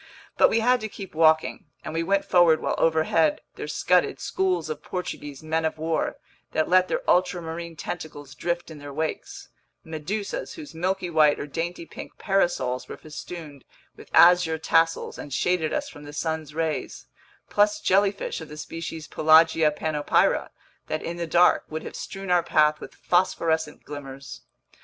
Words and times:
But 0.35 0.49
we 0.49 0.61
had 0.61 0.81
to 0.81 0.89
keep 0.89 1.13
walking, 1.13 1.65
and 1.85 1.93
we 1.93 2.01
went 2.01 2.25
forward 2.25 2.59
while 2.59 2.73
overhead 2.79 3.39
there 3.53 3.67
scudded 3.67 4.19
schools 4.19 4.67
of 4.67 4.81
Portuguese 4.81 5.43
men 5.43 5.63
of 5.63 5.77
war 5.77 6.17
that 6.53 6.67
let 6.67 6.87
their 6.87 7.07
ultramarine 7.07 7.75
tentacles 7.75 8.33
drift 8.33 8.71
in 8.71 8.79
their 8.79 8.91
wakes, 8.91 9.49
medusas 9.83 10.53
whose 10.55 10.73
milky 10.73 11.11
white 11.11 11.39
or 11.39 11.45
dainty 11.45 11.85
pink 11.85 12.17
parasols 12.17 12.87
were 12.87 12.97
festooned 12.97 13.63
with 13.95 14.09
azure 14.11 14.57
tassels 14.57 15.19
and 15.19 15.35
shaded 15.35 15.71
us 15.71 15.87
from 15.87 16.03
the 16.03 16.13
sun's 16.13 16.55
rays, 16.55 17.05
plus 17.51 17.79
jellyfish 17.79 18.41
of 18.41 18.49
the 18.49 18.57
species 18.57 19.07
Pelagia 19.07 19.69
panopyra 19.69 20.49
that, 20.87 21.03
in 21.03 21.17
the 21.17 21.27
dark, 21.27 21.65
would 21.69 21.83
have 21.83 21.95
strewn 21.95 22.31
our 22.31 22.41
path 22.41 22.79
with 22.79 22.95
phosphorescent 22.95 23.83
glimmers! 23.83 24.41